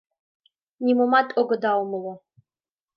Нимомат 0.83 1.27
огыда 1.39 1.71
умыло. 1.83 2.13